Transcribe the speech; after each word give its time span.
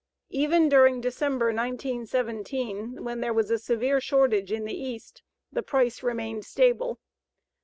Even 0.31 0.67
during 0.67 0.99
December, 0.99 1.53
1917, 1.53 3.03
when 3.03 3.21
there 3.21 3.35
was 3.35 3.51
a 3.51 3.59
severe 3.59 4.01
shortage 4.01 4.51
in 4.51 4.65
the 4.65 4.73
East, 4.73 5.21
the 5.51 5.61
price 5.61 6.01
remained 6.01 6.43
stable. 6.43 6.99